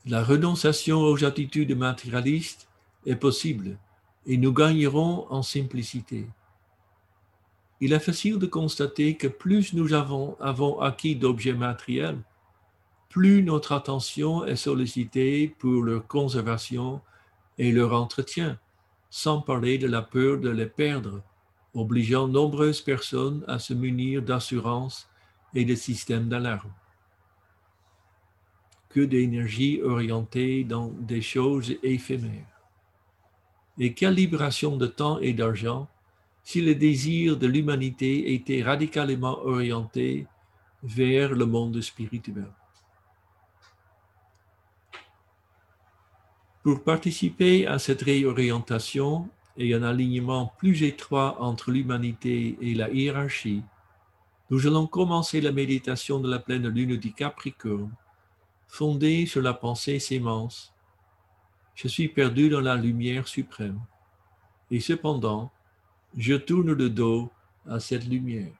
La 0.06 0.22
renonciation 0.22 1.00
aux 1.00 1.24
attitudes 1.24 1.74
matérialistes 1.74 2.68
est 3.06 3.16
possible 3.16 3.78
et 4.26 4.36
nous 4.36 4.52
gagnerons 4.52 5.26
en 5.30 5.42
simplicité. 5.42 6.26
Il 7.80 7.94
est 7.94 8.00
facile 8.00 8.38
de 8.38 8.44
constater 8.44 9.16
que 9.16 9.28
plus 9.28 9.72
nous 9.72 9.94
avons, 9.94 10.36
acquis 10.80 11.16
d'objets 11.16 11.54
matériels, 11.54 12.18
plus 13.08 13.42
notre 13.42 13.72
attention 13.72 14.44
est 14.44 14.56
sollicitée 14.56 15.54
pour 15.58 15.82
leur 15.82 16.06
conservation 16.06 17.00
et 17.56 17.72
leur 17.72 17.94
entretien, 17.94 18.58
sans 19.08 19.40
parler 19.40 19.78
de 19.78 19.86
la 19.86 20.02
peur 20.02 20.38
de 20.38 20.50
les 20.50 20.66
perdre, 20.66 21.22
obligeant 21.72 22.28
nombreuses 22.28 22.82
personnes 22.82 23.42
à 23.48 23.58
se 23.58 23.72
munir 23.72 24.20
d'assurances 24.20 25.08
et 25.54 25.64
de 25.64 25.74
systèmes 25.74 26.28
d'alarme. 26.28 26.72
Que 28.94 29.00
d'énergie 29.00 29.82
orientée 29.82 30.62
dans 30.62 30.92
des 31.00 31.20
choses 31.20 31.74
éphémères. 31.82 32.60
Et 33.76 33.92
quelle 33.92 34.14
libération 34.14 34.76
de 34.76 34.86
temps 34.86 35.18
et 35.18 35.32
d'argent 35.32 35.88
si 36.44 36.60
le 36.60 36.76
désir 36.76 37.36
de 37.36 37.48
l'humanité 37.48 38.34
était 38.34 38.62
radicalement 38.62 39.40
orienté 39.44 40.28
vers 40.84 41.32
le 41.32 41.46
monde 41.46 41.80
spirituel. 41.80 42.46
Pour 46.62 46.84
participer 46.84 47.66
à 47.66 47.78
cette 47.78 48.02
réorientation 48.02 49.28
et 49.56 49.74
un 49.74 49.82
alignement 49.82 50.52
plus 50.58 50.82
étroit 50.82 51.40
entre 51.40 51.70
l'humanité 51.72 52.56
et 52.60 52.74
la 52.74 52.90
hiérarchie, 52.90 53.62
nous 54.50 54.66
allons 54.66 54.86
commencer 54.86 55.40
la 55.40 55.52
méditation 55.52 56.20
de 56.20 56.30
la 56.30 56.38
pleine 56.38 56.68
lune 56.68 56.96
du 56.96 57.12
Capricorne, 57.12 57.90
fondée 58.74 59.24
sur 59.24 59.40
la 59.40 59.54
pensée 59.54 60.00
sémence. 60.00 60.74
Je 61.76 61.86
suis 61.86 62.08
perdu 62.08 62.48
dans 62.48 62.60
la 62.60 62.74
lumière 62.74 63.28
suprême, 63.28 63.80
et 64.68 64.80
cependant, 64.80 65.52
je 66.16 66.34
tourne 66.34 66.72
le 66.72 66.90
dos 66.90 67.30
à 67.68 67.78
cette 67.78 68.04
lumière. 68.04 68.52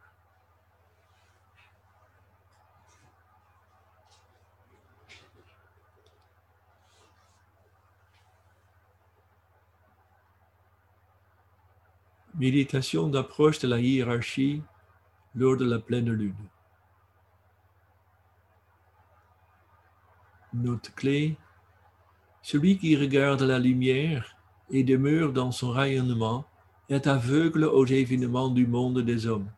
Méditation 12.35 13.09
d'approche 13.09 13.59
de 13.59 13.66
la 13.66 13.81
hiérarchie 13.81 14.62
lors 15.35 15.57
de 15.57 15.64
la 15.64 15.81
pleine 15.81 16.12
lune. 16.12 16.54
Note 20.55 20.93
clé. 20.95 21.37
Celui 22.43 22.79
qui 22.79 22.97
regarde 22.97 23.43
la 23.43 23.59
lumière 23.59 24.37
et 24.71 24.85
demeure 24.85 25.33
dans 25.33 25.51
son 25.51 25.71
rayonnement 25.71 26.45
est 26.88 27.09
aveugle 27.09 27.64
aux 27.64 27.85
événements 27.85 28.51
du 28.51 28.64
monde 28.64 29.01
des 29.01 29.27
hommes. 29.27 29.51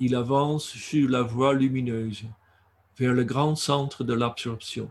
Il 0.00 0.14
avance 0.14 0.64
sur 0.64 1.10
la 1.10 1.20
voie 1.22 1.52
lumineuse 1.52 2.24
vers 2.96 3.12
le 3.12 3.24
grand 3.24 3.54
centre 3.54 4.02
de 4.02 4.14
l'absorption. 4.14 4.90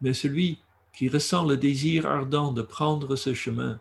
Mais 0.00 0.12
celui 0.12 0.58
qui 0.92 1.08
ressent 1.08 1.44
le 1.44 1.56
désir 1.56 2.06
ardent 2.06 2.52
de 2.52 2.62
prendre 2.62 3.14
ce 3.14 3.32
chemin 3.32 3.78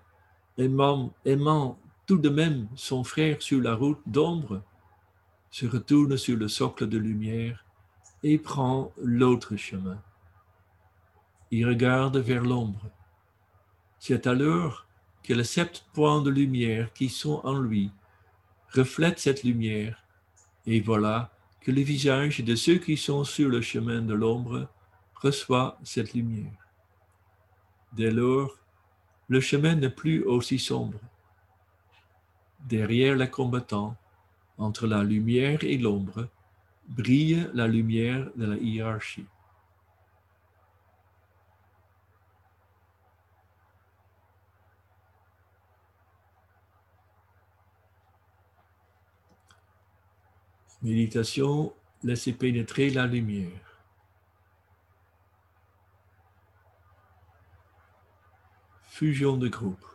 aimant, 0.59 1.11
aimant 1.25 1.79
tout 2.05 2.19
de 2.19 2.29
même 2.29 2.67
son 2.75 3.03
frère 3.03 3.41
sur 3.41 3.59
la 3.59 3.73
route 3.73 4.01
d'ombre, 4.05 4.61
se 5.49 5.65
retourne 5.65 6.17
sur 6.17 6.37
le 6.37 6.47
socle 6.47 6.87
de 6.87 6.99
lumière 6.99 7.65
et 8.23 8.37
prend 8.37 8.91
l'autre 8.97 9.55
chemin. 9.55 10.01
Il 11.49 11.67
regarde 11.67 12.17
vers 12.17 12.43
l'ombre. 12.43 12.89
C'est 13.99 14.27
alors 14.27 14.85
que 15.23 15.33
les 15.33 15.43
sept 15.43 15.85
points 15.93 16.21
de 16.21 16.29
lumière 16.29 16.91
qui 16.93 17.09
sont 17.09 17.41
en 17.43 17.59
lui 17.59 17.91
reflètent 18.73 19.19
cette 19.19 19.43
lumière, 19.43 20.03
et 20.65 20.79
voilà 20.79 21.31
que 21.59 21.71
le 21.71 21.81
visage 21.81 22.39
de 22.39 22.55
ceux 22.55 22.77
qui 22.77 22.97
sont 22.97 23.23
sur 23.23 23.49
le 23.49 23.61
chemin 23.61 24.01
de 24.01 24.13
l'ombre 24.13 24.67
reçoit 25.15 25.77
cette 25.83 26.13
lumière. 26.13 26.67
Dès 27.93 28.11
lors, 28.11 28.57
le 29.27 29.39
chemin 29.41 29.75
n'est 29.75 29.89
plus 29.89 30.23
aussi 30.23 30.57
sombre. 30.57 30.99
Derrière 32.61 33.15
les 33.15 33.29
combattants, 33.29 33.95
entre 34.57 34.87
la 34.87 35.03
lumière 35.03 35.63
et 35.63 35.77
l'ombre, 35.77 36.27
brille 36.91 37.49
la 37.53 37.67
lumière 37.67 38.29
de 38.35 38.45
la 38.45 38.55
hiérarchie. 38.57 39.25
Méditation, 50.81 51.73
laissez 52.03 52.33
pénétrer 52.33 52.89
la 52.89 53.05
lumière. 53.05 53.79
Fusion 58.81 59.37
de 59.37 59.47
groupe. 59.47 59.85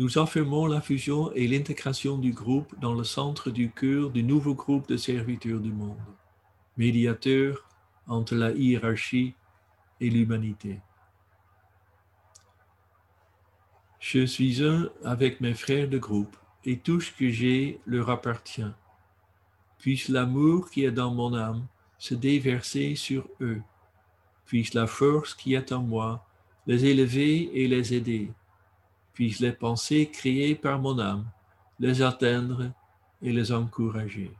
Nous 0.00 0.16
affirmons 0.16 0.64
la 0.64 0.80
fusion 0.80 1.30
et 1.34 1.46
l'intégration 1.46 2.16
du 2.16 2.32
groupe 2.32 2.74
dans 2.80 2.94
le 2.94 3.04
centre 3.04 3.50
du 3.50 3.70
cœur 3.70 4.08
du 4.08 4.22
nouveau 4.22 4.54
groupe 4.54 4.88
de 4.88 4.96
serviteurs 4.96 5.60
du 5.60 5.74
monde, 5.74 5.98
médiateur 6.78 7.68
entre 8.06 8.34
la 8.34 8.50
hiérarchie 8.52 9.34
et 10.00 10.08
l'humanité. 10.08 10.80
Je 13.98 14.24
suis 14.24 14.64
un 14.64 14.88
avec 15.04 15.42
mes 15.42 15.52
frères 15.52 15.90
de 15.90 15.98
groupe 15.98 16.34
et 16.64 16.78
tout 16.78 17.02
ce 17.02 17.12
que 17.12 17.28
j'ai 17.28 17.78
leur 17.84 18.08
appartient. 18.08 18.72
Puisse 19.80 20.08
l'amour 20.08 20.70
qui 20.70 20.82
est 20.86 20.92
dans 20.92 21.12
mon 21.12 21.34
âme 21.34 21.66
se 21.98 22.14
déverser 22.14 22.94
sur 22.94 23.28
eux. 23.42 23.60
Puisse 24.46 24.72
la 24.72 24.86
force 24.86 25.34
qui 25.34 25.52
est 25.52 25.72
en 25.72 25.82
moi 25.82 26.26
les 26.66 26.86
élever 26.86 27.50
et 27.52 27.68
les 27.68 27.92
aider. 27.92 28.30
Puisse 29.12 29.40
les 29.40 29.52
pensées 29.52 30.10
créées 30.10 30.54
par 30.54 30.78
mon 30.78 30.98
âme 30.98 31.24
les 31.78 32.02
atteindre 32.02 32.70
et 33.22 33.32
les 33.32 33.52
encourager. 33.52 34.30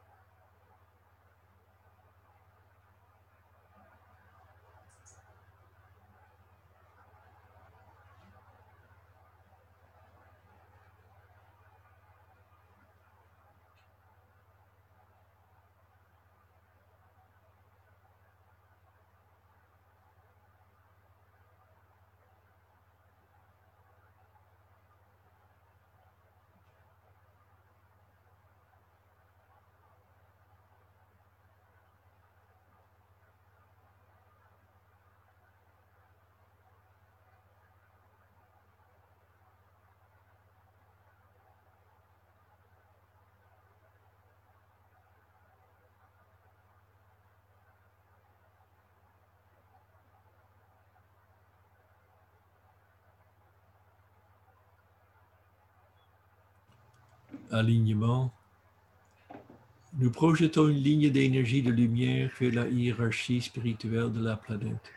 Alignement, 57.50 58.32
nous 59.94 60.10
projetons 60.10 60.68
une 60.68 60.76
ligne 60.76 61.10
d'énergie 61.10 61.62
de 61.62 61.70
lumière 61.70 62.30
vers 62.38 62.54
la 62.54 62.68
hiérarchie 62.68 63.40
spirituelle 63.40 64.12
de 64.12 64.22
la 64.22 64.36
planète, 64.36 64.92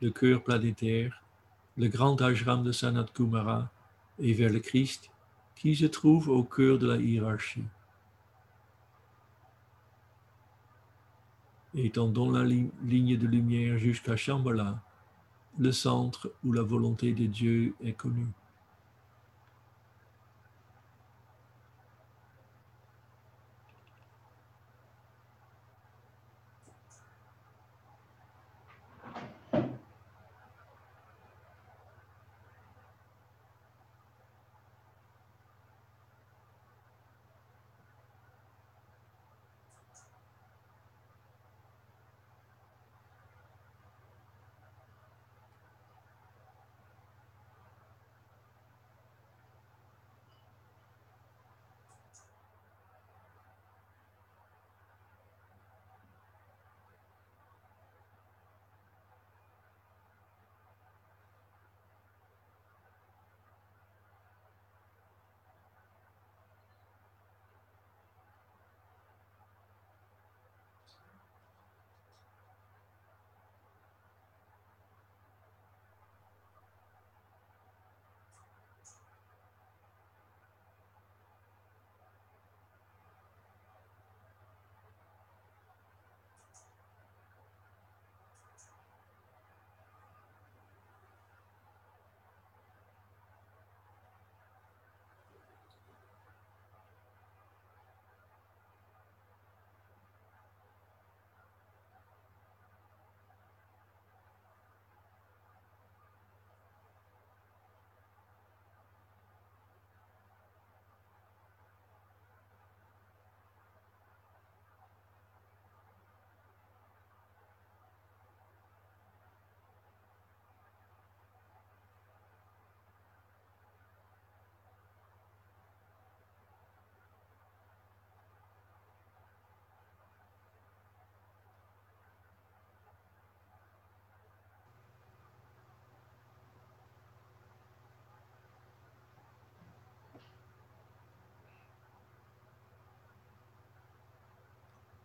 le 0.00 0.10
cœur 0.10 0.42
planétaire, 0.42 1.22
le 1.76 1.88
grand 1.88 2.20
ashram 2.20 2.62
de 2.62 2.72
Sanat 2.72 3.06
Kumara 3.14 3.70
et 4.18 4.32
vers 4.32 4.50
le 4.50 4.60
Christ 4.60 5.10
qui 5.54 5.76
se 5.76 5.86
trouve 5.86 6.28
au 6.28 6.44
cœur 6.44 6.78
de 6.78 6.88
la 6.88 6.96
hiérarchie. 6.96 7.64
Étendons 11.74 12.30
la 12.30 12.44
ligne 12.44 13.16
de 13.16 13.26
lumière 13.26 13.78
jusqu'à 13.78 14.16
Shambhala, 14.16 14.82
le 15.58 15.72
centre 15.72 16.32
où 16.44 16.52
la 16.52 16.62
volonté 16.62 17.12
de 17.12 17.26
Dieu 17.26 17.74
est 17.82 17.92
connue. 17.92 18.26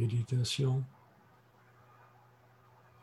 Méditation. 0.00 0.82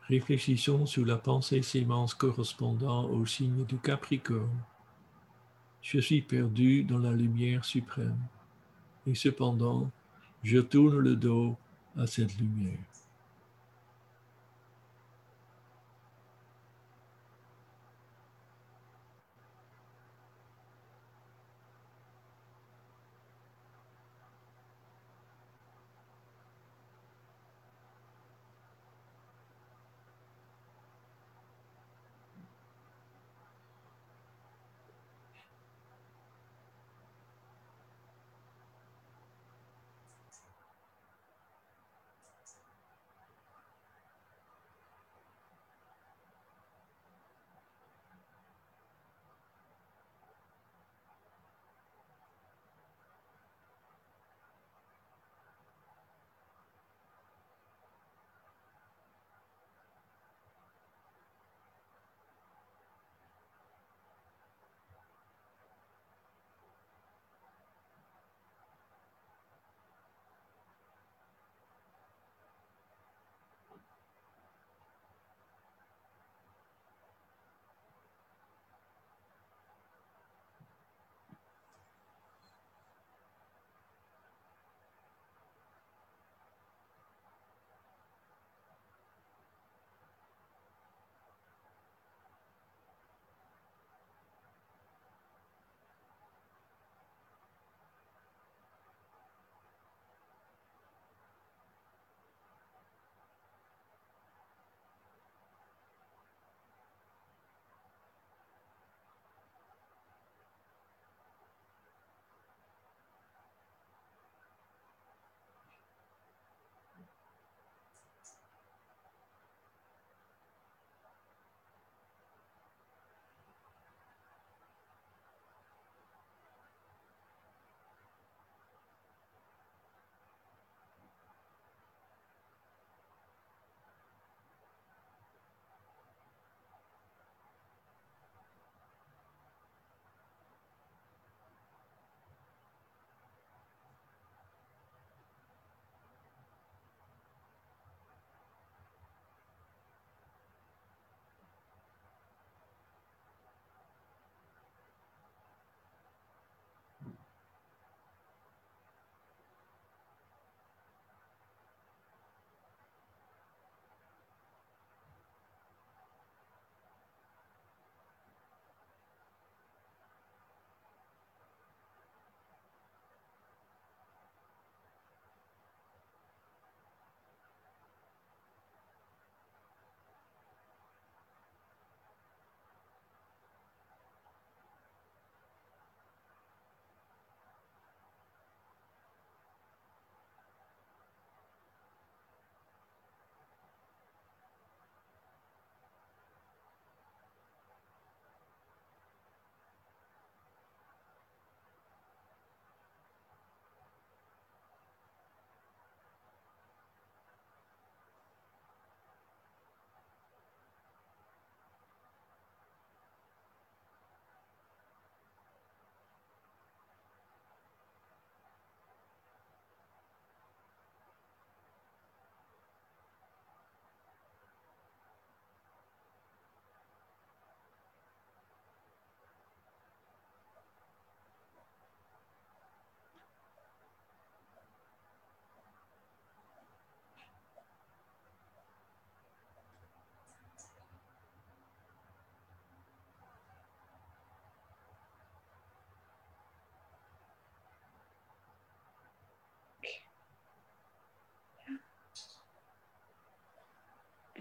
Réfléchissons 0.08 0.84
sur 0.84 1.06
la 1.06 1.16
pensée 1.16 1.62
sémence 1.62 2.12
correspondant 2.12 3.04
au 3.04 3.24
signe 3.24 3.64
du 3.64 3.78
Capricorne. 3.78 4.64
Je 5.80 6.00
suis 6.00 6.22
perdu 6.22 6.82
dans 6.82 6.98
la 6.98 7.12
lumière 7.12 7.64
suprême 7.64 8.18
et 9.06 9.14
cependant 9.14 9.92
je 10.42 10.58
tourne 10.58 10.98
le 10.98 11.14
dos 11.14 11.56
à 11.96 12.08
cette 12.08 12.36
lumière. 12.36 12.80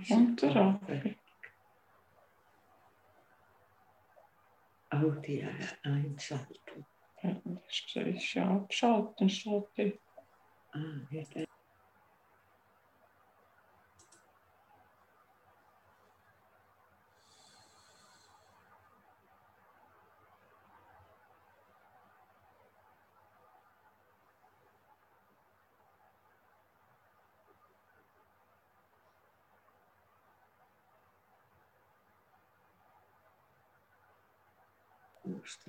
Inte 0.10 0.50
rakt. 0.50 1.18
Ja, 4.90 4.98
det 4.98 5.42
är 5.42 5.80
schalte. 9.30 9.92
Ah, 10.74 10.80
jetzt 11.12 11.47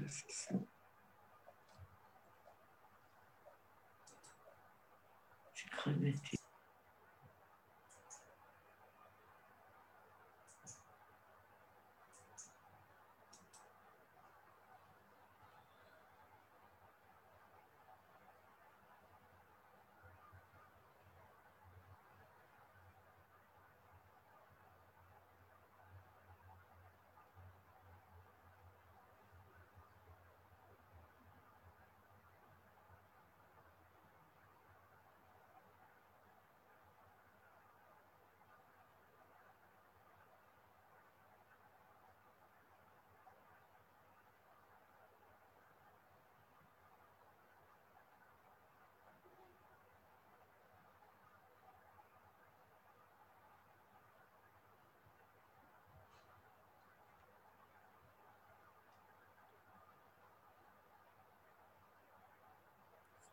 dann. 0.09 0.69
Ostersen. 5.87 6.48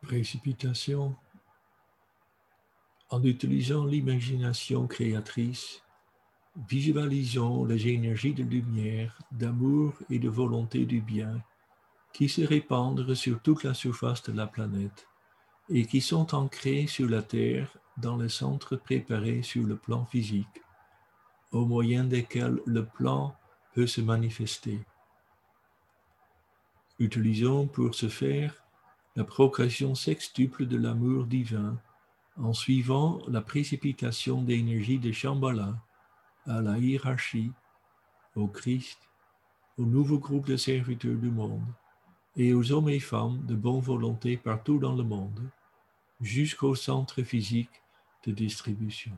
Précipitation. 0.05 1.15
En 3.09 3.23
utilisant 3.23 3.85
l'imagination 3.85 4.87
créatrice, 4.87 5.83
visualisons 6.67 7.65
les 7.65 7.87
énergies 7.89 8.33
de 8.33 8.43
lumière, 8.43 9.17
d'amour 9.31 9.93
et 10.09 10.19
de 10.19 10.29
volonté 10.29 10.85
du 10.85 11.01
bien 11.01 11.43
qui 12.13 12.29
se 12.29 12.41
répandent 12.41 13.13
sur 13.13 13.41
toute 13.41 13.63
la 13.63 13.73
surface 13.73 14.23
de 14.23 14.31
la 14.31 14.47
planète 14.47 15.07
et 15.69 15.85
qui 15.85 15.99
sont 15.99 16.33
ancrées 16.33 16.87
sur 16.87 17.09
la 17.09 17.21
Terre 17.21 17.75
dans 17.97 18.17
les 18.17 18.29
centres 18.29 18.77
préparés 18.77 19.41
sur 19.41 19.63
le 19.65 19.75
plan 19.75 20.05
physique, 20.05 20.61
au 21.51 21.65
moyen 21.65 22.03
desquels 22.03 22.61
le 22.65 22.85
plan 22.85 23.35
peut 23.73 23.87
se 23.87 24.01
manifester. 24.01 24.79
Utilisons 26.99 27.67
pour 27.67 27.93
ce 27.95 28.07
faire 28.07 28.64
la 29.15 29.23
progression 29.23 29.95
sextuple 29.95 30.65
de 30.65 30.77
l'amour 30.77 31.25
divin 31.25 31.79
en 32.37 32.53
suivant 32.53 33.21
la 33.27 33.41
précipitation 33.41 34.41
d'énergie 34.41 34.99
de 34.99 35.11
Shambhala 35.11 35.75
à 36.45 36.61
la 36.61 36.77
hiérarchie, 36.77 37.51
au 38.35 38.47
Christ, 38.47 38.99
au 39.77 39.85
nouveau 39.85 40.19
groupe 40.19 40.47
de 40.47 40.57
serviteurs 40.57 41.15
du 41.15 41.31
monde 41.31 41.65
et 42.35 42.53
aux 42.53 42.73
hommes 42.73 42.89
et 42.89 42.99
femmes 42.99 43.45
de 43.45 43.55
bonne 43.55 43.79
volonté 43.79 44.35
partout 44.35 44.79
dans 44.79 44.95
le 44.95 45.03
monde, 45.03 45.49
jusqu'au 46.19 46.75
centre 46.75 47.23
physique 47.23 47.81
de 48.25 48.33
distribution. 48.33 49.17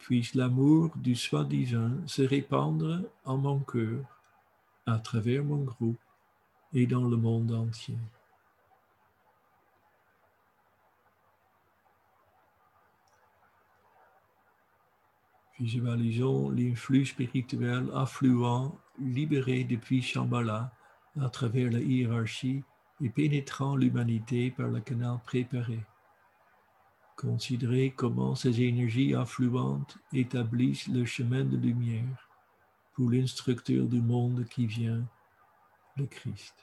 Puisse 0.00 0.34
l'amour 0.34 0.90
du 0.96 1.14
soi 1.14 1.44
divin 1.44 1.92
se 2.06 2.22
répandre 2.22 3.02
en 3.24 3.36
mon 3.36 3.60
cœur, 3.60 4.04
à 4.86 4.98
travers 4.98 5.44
mon 5.44 5.62
groupe 5.62 6.00
et 6.72 6.86
dans 6.86 7.04
le 7.04 7.16
monde 7.16 7.52
entier? 7.52 7.98
Visualisons 15.60 16.48
l'influx 16.50 17.04
spirituel 17.04 17.90
affluent, 17.94 18.74
libéré 18.98 19.64
depuis 19.64 20.00
Shambhala 20.00 20.72
à 21.20 21.28
travers 21.28 21.70
la 21.70 21.80
hiérarchie 21.80 22.64
et 23.02 23.10
pénétrant 23.10 23.76
l'humanité 23.76 24.50
par 24.50 24.68
le 24.68 24.80
canal 24.80 25.18
préparé. 25.24 25.78
Considérez 27.20 27.92
comment 27.94 28.34
ces 28.34 28.62
énergies 28.62 29.14
affluentes 29.14 29.98
établissent 30.10 30.88
le 30.88 31.04
chemin 31.04 31.44
de 31.44 31.58
lumière 31.58 32.30
pour 32.94 33.10
l'instructeur 33.10 33.84
du 33.84 34.00
monde 34.00 34.46
qui 34.48 34.66
vient, 34.66 35.04
le 35.98 36.06
Christ. 36.06 36.54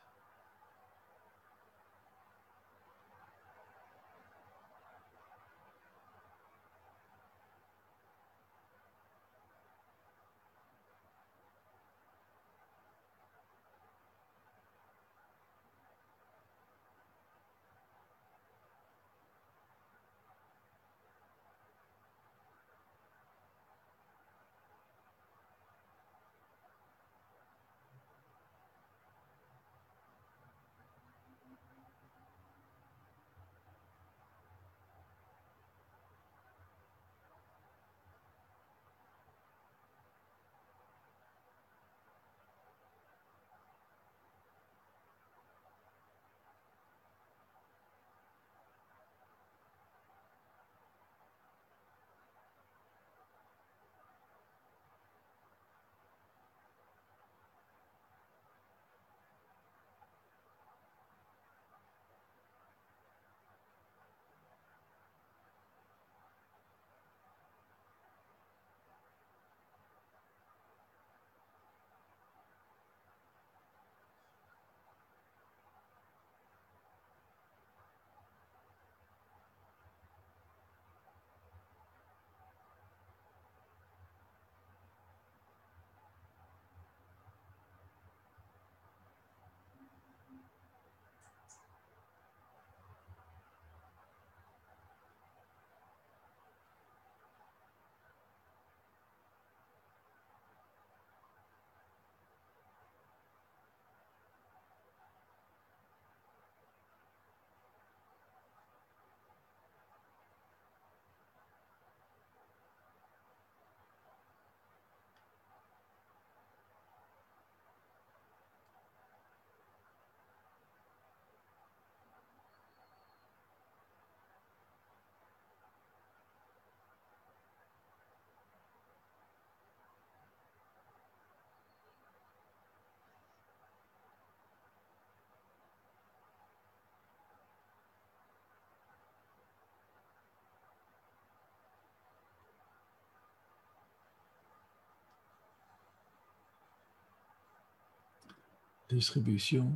Distribution. 148.90 149.74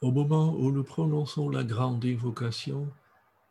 Au 0.00 0.12
moment 0.12 0.54
où 0.54 0.70
nous 0.70 0.84
prononçons 0.84 1.48
la 1.48 1.64
grande 1.64 2.04
invocation, 2.04 2.88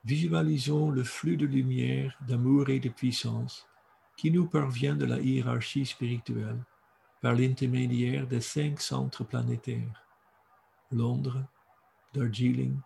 visualisons 0.06 0.90
le 0.90 1.04
flux 1.04 1.38
de 1.38 1.46
lumière, 1.46 2.18
d'amour 2.28 2.70
et 2.70 2.80
de 2.80 2.90
puissance 2.90 3.68
qui 4.16 4.32
nous 4.32 4.46
parvient 4.46 4.96
de 4.96 5.06
la 5.06 5.20
hiérarchie 5.20 5.86
spirituelle 5.86 6.62
par 7.22 7.34
l'intermédiaire 7.34 8.28
des 8.28 8.42
cinq 8.42 8.80
centres 8.82 9.24
planétaires, 9.24 10.04
Londres, 10.92 11.44
Darjeeling, 12.14 12.78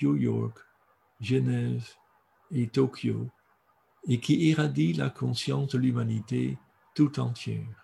New 0.00 0.16
York, 0.16 0.58
Genève 1.20 1.88
et 2.50 2.68
Tokyo, 2.68 3.28
et 4.06 4.20
qui 4.20 4.36
irradie 4.48 4.92
la 4.92 5.10
conscience 5.10 5.68
de 5.68 5.78
l'humanité 5.78 6.58
tout 6.94 7.18
entière. 7.18 7.83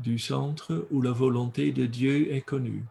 Du 0.00 0.18
centre 0.18 0.86
où 0.90 1.02
la 1.02 1.12
volonté 1.12 1.72
de 1.72 1.84
Dieu 1.84 2.32
est 2.32 2.40
connue, 2.40 2.86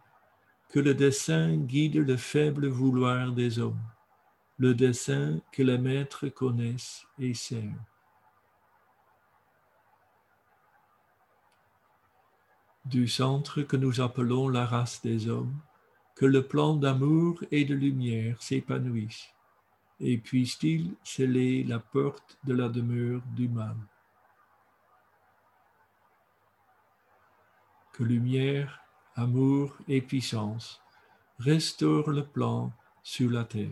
que 0.68 0.78
le 0.78 0.94
dessein 0.94 1.56
guide 1.56 1.96
le 1.96 2.16
faible 2.16 2.68
vouloir 2.68 3.32
des 3.32 3.58
hommes, 3.58 3.82
le 4.58 4.74
dessein 4.74 5.40
que 5.50 5.64
les 5.64 5.78
maîtres 5.78 6.28
connaissent 6.28 7.04
et 7.18 7.34
servent. 7.34 7.64
Du 12.84 13.08
centre 13.08 13.62
que 13.62 13.76
nous 13.76 14.00
appelons 14.00 14.48
la 14.48 14.64
race 14.64 15.02
des 15.02 15.28
hommes, 15.28 15.58
que 16.14 16.26
le 16.26 16.46
plan 16.46 16.76
d'amour 16.76 17.42
et 17.50 17.64
de 17.64 17.74
lumière 17.74 18.40
s'épanouisse, 18.40 19.30
et 19.98 20.16
puisse-t-il 20.16 20.94
sceller 21.02 21.64
la 21.64 21.80
porte 21.80 22.38
de 22.44 22.54
la 22.54 22.68
demeure 22.68 23.22
du 23.34 23.48
mal. 23.48 23.76
Lumière, 28.04 28.80
amour 29.14 29.76
et 29.86 30.00
puissance 30.00 30.80
restaurent 31.38 32.10
le 32.10 32.24
plan 32.24 32.72
sur 33.02 33.30
la 33.30 33.44
terre. 33.44 33.68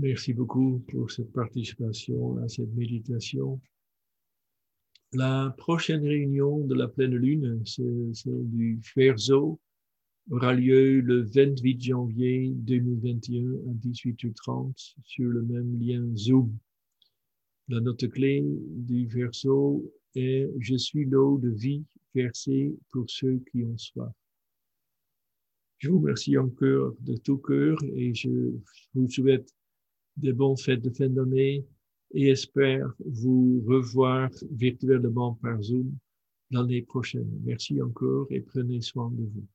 Merci 0.00 0.32
beaucoup 0.32 0.80
pour 0.92 1.10
cette 1.10 1.32
participation 1.32 2.36
à 2.38 2.48
cette 2.48 2.72
méditation. 2.72 3.60
La 5.12 5.52
prochaine 5.58 6.06
réunion 6.06 6.64
de 6.64 6.74
la 6.76 6.86
pleine 6.86 7.16
lune, 7.16 7.66
celle 7.66 8.12
du 8.48 8.80
Verseau, 8.94 9.58
aura 10.30 10.54
lieu 10.54 11.00
le 11.00 11.22
28 11.22 11.82
janvier 11.82 12.52
2021 12.54 13.54
à 13.70 13.74
18h30 13.74 14.94
sur 15.02 15.30
le 15.30 15.42
même 15.42 15.80
lien 15.80 16.06
Zoom. 16.14 16.56
La 17.66 17.80
note 17.80 18.08
clé 18.08 18.44
du 18.44 19.06
Verseau 19.08 19.84
est 20.14 20.48
Je 20.60 20.76
suis 20.76 21.06
l'eau 21.06 21.38
de 21.38 21.48
vie 21.48 21.82
versée 22.14 22.72
pour 22.92 23.10
ceux 23.10 23.42
qui 23.50 23.64
ont 23.64 23.76
soif. 23.76 24.12
Je 25.78 25.90
vous 25.90 25.98
remercie 25.98 26.38
encore 26.38 26.94
de 27.00 27.16
tout 27.16 27.38
cœur 27.38 27.76
et 27.82 28.14
je 28.14 28.52
vous 28.94 29.08
souhaite 29.08 29.57
de 30.18 30.32
bonnes 30.32 30.56
fêtes 30.56 30.82
de 30.82 30.90
fin 30.90 31.08
d'année 31.08 31.64
et 32.12 32.28
espère 32.28 32.92
vous 33.04 33.62
revoir 33.66 34.30
virtuellement 34.50 35.34
par 35.42 35.60
Zoom 35.62 35.92
l'année 36.50 36.82
prochaine. 36.82 37.30
Merci 37.44 37.80
encore 37.82 38.26
et 38.30 38.40
prenez 38.40 38.80
soin 38.80 39.10
de 39.10 39.24
vous. 39.24 39.46